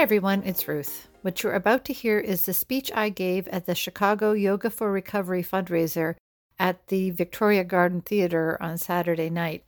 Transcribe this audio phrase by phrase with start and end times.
[0.00, 0.42] Everyone.
[0.46, 1.08] It's Ruth.
[1.20, 4.90] What you're about to hear is the speech I gave at the Chicago Yoga for
[4.90, 6.14] Recovery fundraiser
[6.58, 9.62] at the Victoria Garden Theater on Saturday night.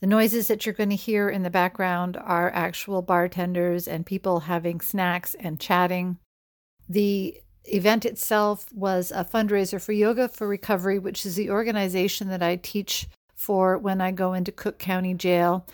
[0.00, 4.40] The noises that you're going to hear in the background are actual bartenders and people
[4.40, 6.18] having snacks and chatting.
[6.86, 12.42] The event itself was a fundraiser for Yoga for Recovery, which is the organization that
[12.42, 15.64] I teach for when I go into Cook County Jail.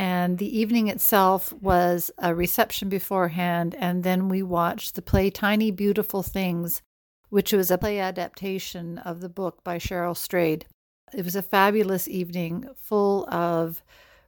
[0.00, 5.70] And the evening itself was a reception beforehand, and then we watched the play Tiny
[5.70, 6.80] Beautiful Things,
[7.28, 10.64] which was a play adaptation of the book by Cheryl Strayed.
[11.12, 13.82] It was a fabulous evening full of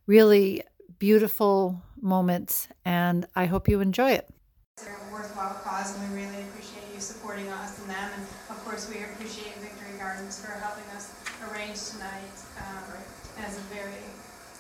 [0.06, 0.62] really
[0.98, 4.28] beautiful moments, and I hope you enjoy it.
[4.76, 8.10] It's a worthwhile cause, and we really appreciate you supporting us and them.
[8.14, 11.14] And of course, we appreciate Victory Gardens for helping us
[11.48, 12.92] arrange tonight um,
[13.38, 13.96] as a very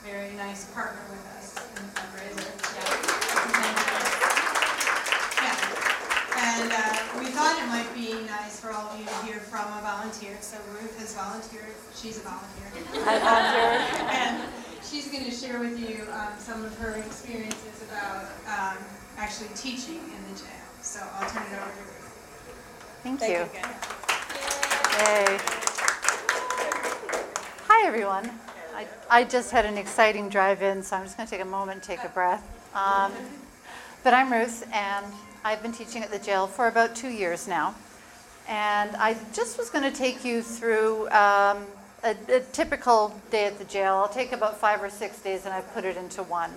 [0.04, 2.50] very nice partner with us in the fundraiser.
[2.74, 3.02] Yeah.
[5.42, 5.82] yeah.
[6.42, 9.66] And uh, we thought it might be nice for all of you to hear from
[9.78, 10.36] a volunteer.
[10.40, 11.74] So Ruth has volunteered.
[11.94, 12.66] She's a volunteer.
[13.06, 13.78] I volunteer.
[14.10, 14.42] and
[14.82, 18.82] she's going to share with you um, some of her experiences about um,
[19.18, 20.66] actually teaching in the jail.
[20.80, 22.10] So I'll turn it over to Ruth.
[23.04, 23.38] Thank, Thank you.
[23.38, 23.62] you.
[24.98, 25.38] Yay.
[27.68, 28.30] Hi, everyone.
[28.74, 31.48] I, I just had an exciting drive in, so I'm just going to take a
[31.48, 32.42] moment take a breath.
[32.74, 33.12] Um,
[34.02, 35.04] but I'm Ruth, and
[35.44, 37.74] I've been teaching at the jail for about two years now.
[38.48, 41.66] And I just was going to take you through um,
[42.02, 43.94] a, a typical day at the jail.
[43.94, 46.50] I'll take about five or six days, and I've put it into one.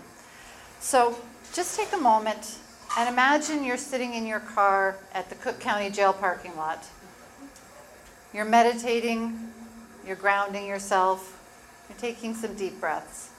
[0.80, 1.18] So
[1.54, 2.60] just take a moment
[2.98, 6.86] and imagine you're sitting in your car at the Cook County Jail parking lot.
[8.34, 9.52] You're meditating,
[10.08, 11.42] you're grounding yourself,
[11.90, 13.30] you're taking some deep breaths.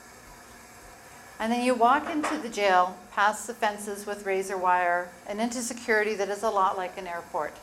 [1.39, 5.61] And then you walk into the jail, past the fences with razor wire, and into
[5.61, 7.55] security that is a lot like an airport.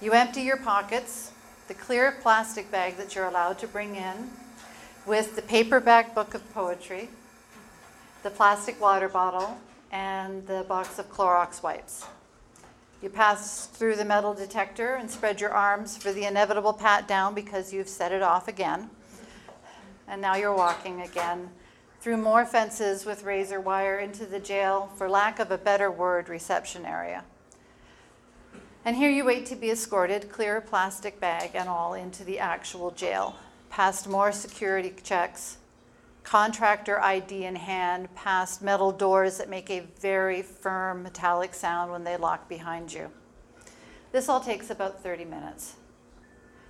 [0.00, 1.32] You empty your pockets,
[1.66, 4.30] the clear plastic bag that you're allowed to bring in,
[5.06, 7.08] with the paperback book of poetry,
[8.22, 9.58] the plastic water bottle,
[9.90, 12.06] and the box of Clorox wipes.
[13.02, 17.34] You pass through the metal detector and spread your arms for the inevitable pat down
[17.34, 18.90] because you've set it off again
[20.08, 21.50] and now you're walking again
[22.00, 26.28] through more fences with razor wire into the jail, for lack of a better word,
[26.28, 27.24] reception area.
[28.84, 32.92] And here you wait to be escorted, clear plastic bag and all, into the actual
[32.92, 33.34] jail,
[33.70, 35.56] past more security checks,
[36.22, 42.04] contractor ID in hand, past metal doors that make a very firm metallic sound when
[42.04, 43.10] they lock behind you.
[44.12, 45.74] This all takes about 30 minutes.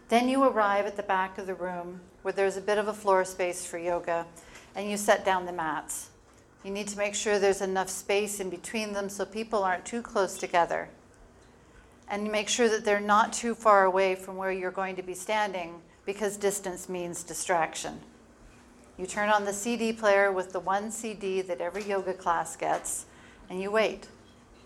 [0.09, 2.93] Then you arrive at the back of the room where there's a bit of a
[2.93, 4.27] floor space for yoga,
[4.75, 6.11] and you set down the mats.
[6.65, 10.03] You need to make sure there's enough space in between them so people aren't too
[10.03, 10.89] close together.
[12.09, 15.05] And you make sure that they're not too far away from where you're going to
[15.05, 18.01] be standing because distance means distraction.
[18.99, 23.07] You turn on the CD player with the one CD that every yoga class gets,
[23.49, 24.09] and you wait.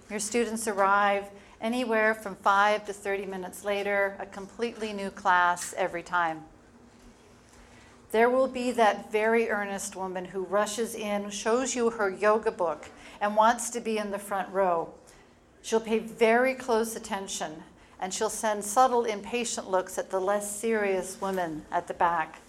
[0.08, 1.24] Your students arrive
[1.60, 6.44] anywhere from five to 30 minutes later, a completely new class every time.
[8.10, 12.88] There will be that very earnest woman who rushes in, shows you her yoga book,
[13.20, 14.92] and wants to be in the front row.
[15.62, 17.62] She'll pay very close attention
[18.00, 22.40] and she'll send subtle, impatient looks at the less serious women at the back.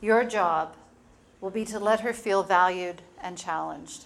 [0.00, 0.76] Your job
[1.40, 4.04] will be to let her feel valued and challenged.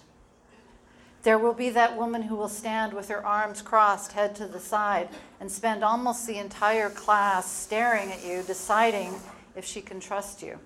[1.21, 4.59] There will be that woman who will stand with her arms crossed, head to the
[4.59, 5.09] side,
[5.39, 9.13] and spend almost the entire class staring at you, deciding
[9.55, 10.57] if she can trust you.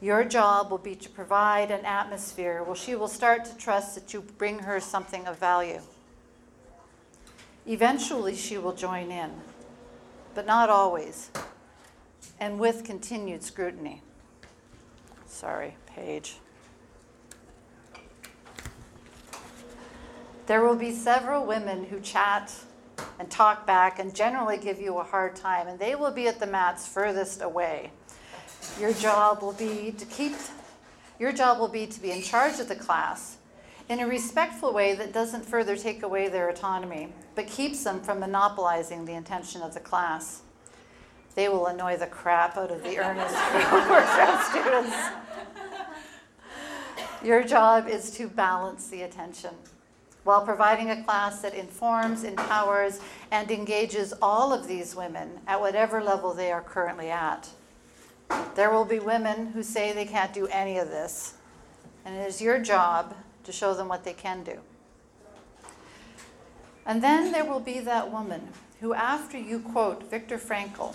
[0.00, 4.14] Your job will be to provide an atmosphere where she will start to trust that
[4.14, 5.80] you bring her something of value.
[7.66, 9.32] Eventually, she will join in,
[10.34, 11.30] but not always,
[12.38, 14.02] and with continued scrutiny.
[15.26, 16.36] Sorry, page.
[20.46, 22.54] There will be several women who chat
[23.18, 26.38] and talk back and generally give you a hard time, and they will be at
[26.38, 27.90] the mats furthest away.
[28.80, 30.34] Your job will be to keep,
[31.18, 33.38] your job will be to be in charge of the class
[33.88, 38.20] in a respectful way that doesn't further take away their autonomy, but keeps them from
[38.20, 40.42] monopolizing the attention of the class.
[41.34, 43.34] They will annoy the crap out of the earnest
[44.50, 44.96] students.
[47.24, 49.54] Your job is to balance the attention
[50.22, 56.02] while providing a class that informs, empowers, and engages all of these women at whatever
[56.02, 57.48] level they are currently at.
[58.54, 61.34] There will be women who say they can't do any of this,
[62.04, 63.14] and it is your job
[63.44, 64.58] to show them what they can do.
[66.84, 68.48] And then there will be that woman
[68.80, 70.94] who, after you quote Viktor Frankl,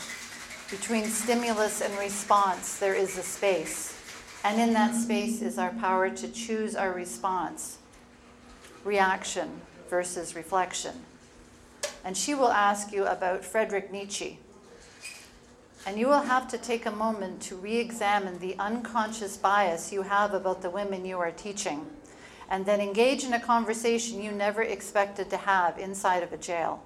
[0.69, 3.95] between stimulus and response, there is a space.
[4.43, 7.77] And in that space is our power to choose our response
[8.83, 10.93] reaction versus reflection.
[12.03, 14.39] And she will ask you about Friedrich Nietzsche.
[15.85, 20.03] And you will have to take a moment to re examine the unconscious bias you
[20.03, 21.85] have about the women you are teaching,
[22.49, 26.81] and then engage in a conversation you never expected to have inside of a jail.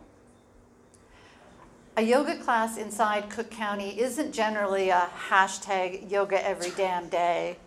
[1.96, 7.58] A yoga class inside Cook County isn't generally a hashtag yoga every damn day,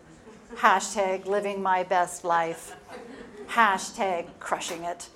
[0.55, 2.75] hashtag living my best life,
[3.47, 5.07] hashtag crushing it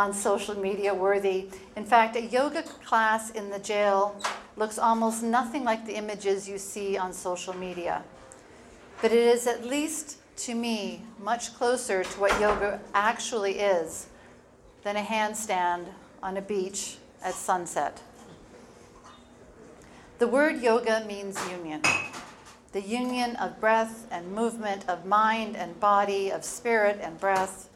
[0.00, 1.46] on social media worthy.
[1.76, 4.18] In fact, a yoga class in the jail
[4.56, 8.02] looks almost nothing like the images you see on social media.
[9.02, 10.16] But it is at least
[10.46, 14.06] to me much closer to what yoga actually is
[14.84, 15.84] than a handstand
[16.22, 18.00] on a beach at sunset.
[20.18, 21.82] The word yoga means union
[22.72, 27.69] the union of breath and movement, of mind and body, of spirit and breath.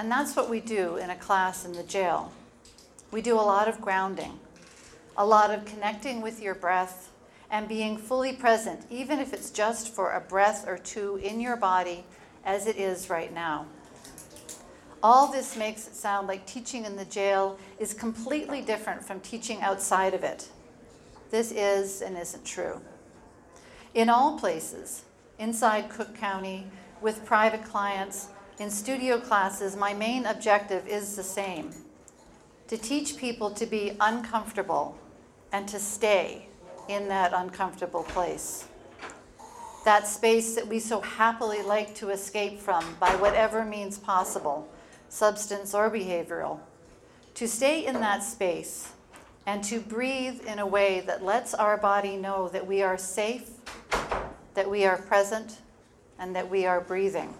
[0.00, 2.32] And that's what we do in a class in the jail.
[3.10, 4.40] We do a lot of grounding,
[5.14, 7.12] a lot of connecting with your breath
[7.50, 11.54] and being fully present, even if it's just for a breath or two in your
[11.54, 12.06] body
[12.46, 13.66] as it is right now.
[15.02, 19.60] All this makes it sound like teaching in the jail is completely different from teaching
[19.60, 20.48] outside of it.
[21.30, 22.80] This is and isn't true.
[23.92, 25.02] In all places,
[25.38, 26.68] inside Cook County,
[27.02, 28.28] with private clients,
[28.60, 31.70] in studio classes, my main objective is the same
[32.68, 34.96] to teach people to be uncomfortable
[35.50, 36.46] and to stay
[36.86, 38.66] in that uncomfortable place.
[39.86, 44.68] That space that we so happily like to escape from by whatever means possible,
[45.08, 46.60] substance or behavioral.
[47.36, 48.92] To stay in that space
[49.46, 53.50] and to breathe in a way that lets our body know that we are safe,
[54.52, 55.58] that we are present,
[56.18, 57.34] and that we are breathing.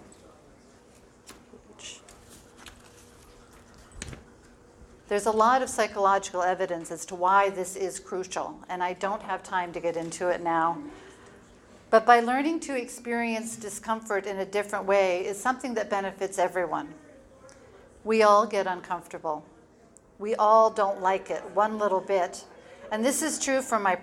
[5.11, 9.21] There's a lot of psychological evidence as to why this is crucial, and I don't
[9.23, 10.81] have time to get into it now.
[11.89, 16.93] But by learning to experience discomfort in a different way is something that benefits everyone.
[18.05, 19.43] We all get uncomfortable.
[20.17, 22.45] We all don't like it one little bit.
[22.89, 23.99] And this is true for my,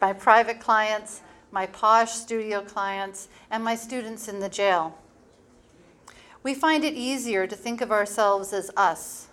[0.00, 4.96] my private clients, my posh studio clients, and my students in the jail.
[6.44, 9.26] We find it easier to think of ourselves as us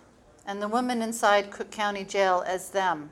[0.48, 3.10] and the women inside Cook County Jail as them.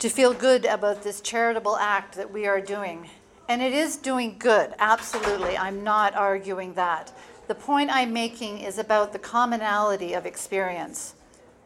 [0.00, 3.08] To feel good about this charitable act that we are doing.
[3.48, 5.56] And it is doing good, absolutely.
[5.56, 7.16] I'm not arguing that.
[7.48, 11.14] The point I'm making is about the commonality of experience.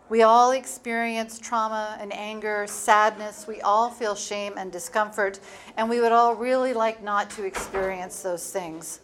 [0.08, 3.49] We all experience trauma and anger, sadness.
[3.49, 5.40] We all feel shame and discomfort,
[5.76, 9.00] and we would all really like not to experience those things.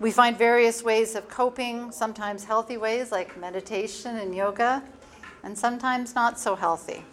[0.00, 4.82] We find various ways of coping, sometimes healthy ways like meditation and yoga,
[5.42, 7.04] and sometimes not so healthy.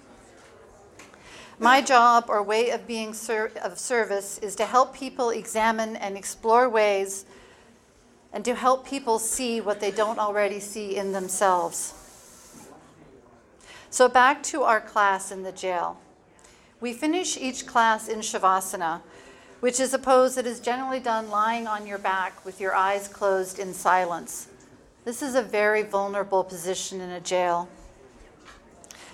[1.59, 6.15] My job or way of being ser- of service is to help people examine and
[6.15, 7.25] explore ways
[8.31, 11.93] and to help people see what they don't already see in themselves.
[13.89, 15.99] So, back to our class in the jail.
[16.79, 19.01] We finish each class in Shavasana,
[19.59, 23.07] which is a pose that is generally done lying on your back with your eyes
[23.07, 24.47] closed in silence.
[25.03, 27.69] This is a very vulnerable position in a jail.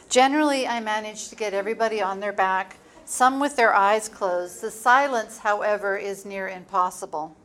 [0.09, 4.61] Generally, I manage to get everybody on their back, some with their eyes closed.
[4.61, 7.35] The silence, however, is near impossible.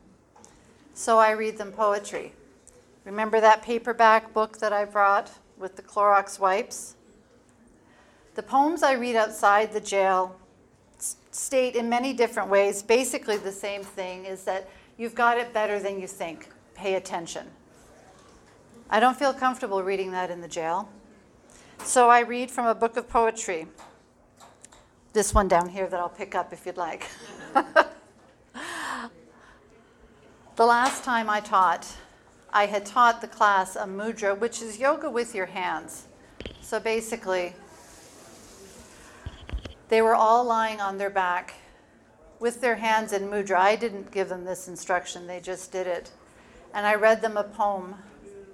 [0.93, 2.33] So I read them poetry.
[3.05, 6.95] Remember that paperback book that I brought with the Clorox wipes?
[8.35, 10.35] The poems I read outside the jail
[11.31, 15.79] state in many different ways basically the same thing is that you've got it better
[15.79, 16.49] than you think.
[16.75, 17.47] Pay attention.
[18.89, 20.89] I don't feel comfortable reading that in the jail.
[21.83, 23.67] So I read from a book of poetry.
[25.13, 27.07] This one down here that I'll pick up if you'd like.
[30.55, 31.87] the last time I taught,
[32.51, 36.07] I had taught the class a mudra, which is yoga with your hands.
[36.61, 37.53] So basically,
[39.89, 41.55] they were all lying on their back
[42.39, 43.57] with their hands in mudra.
[43.57, 46.11] I didn't give them this instruction, they just did it.
[46.73, 47.95] And I read them a poem,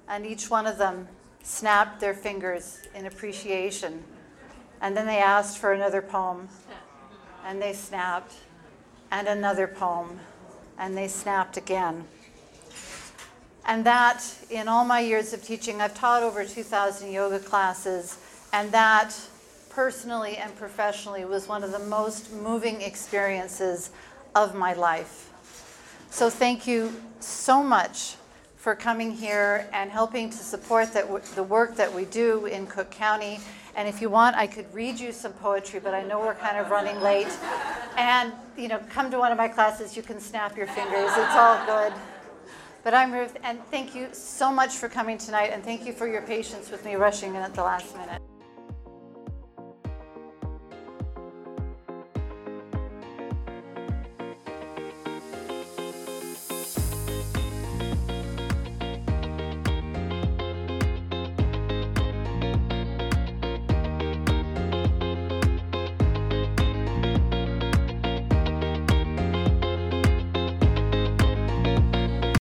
[0.08, 1.08] and each one of them
[1.44, 4.04] snapped their fingers in appreciation.
[4.82, 6.48] And then they asked for another poem,
[7.46, 8.34] and they snapped,
[9.12, 10.20] and another poem,
[10.77, 12.06] and they snapped again.
[13.65, 18.18] And that, in all my years of teaching, I've taught over 2,000 yoga classes,
[18.54, 19.15] and that
[19.75, 23.91] personally and professionally was one of the most moving experiences
[24.34, 25.29] of my life.
[26.10, 28.15] So thank you so much
[28.55, 32.89] for coming here and helping to support w- the work that we do in Cook
[32.89, 33.39] County.
[33.75, 36.58] And if you want, I could read you some poetry, but I know we're kind
[36.58, 37.38] of running late.
[37.98, 41.36] And, you know, come to one of my classes, you can snap your fingers, it's
[41.36, 41.94] all good.
[42.86, 46.08] But I'm Ruth, and thank you so much for coming tonight, and thank you for
[46.08, 48.25] your patience with me rushing in at the last minute.